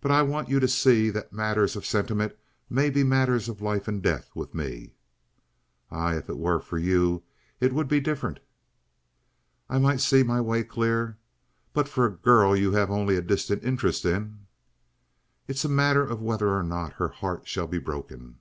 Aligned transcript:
But 0.00 0.10
I 0.10 0.22
want 0.22 0.48
you 0.48 0.60
to 0.60 0.66
see 0.66 1.10
that 1.10 1.30
matters 1.30 1.76
of 1.76 1.84
sentiment 1.84 2.34
may 2.70 2.88
be 2.88 3.04
matters 3.04 3.50
of 3.50 3.60
life 3.60 3.86
and 3.86 4.02
death 4.02 4.30
with 4.34 4.54
me." 4.54 4.94
"Aye, 5.90 6.16
if 6.16 6.30
it 6.30 6.38
were 6.38 6.58
for 6.58 6.78
you 6.78 7.22
it 7.60 7.74
would 7.74 7.86
be 7.86 8.00
different. 8.00 8.40
I 9.68 9.78
might 9.78 10.00
see 10.00 10.22
my 10.22 10.40
way 10.40 10.62
clear 10.64 11.18
but 11.74 11.86
for 11.86 12.06
a 12.06 12.10
girl 12.16 12.56
you 12.56 12.72
have 12.72 12.90
only 12.90 13.18
a 13.18 13.20
distant 13.20 13.62
interest 13.62 14.06
in" 14.06 14.46
"It 15.48 15.56
is 15.56 15.66
a 15.66 15.68
matter 15.68 16.02
of 16.02 16.22
whether 16.22 16.48
or 16.48 16.62
not 16.62 16.94
her 16.94 17.08
heart 17.08 17.46
shall 17.46 17.66
be 17.66 17.78
broken." 17.78 18.38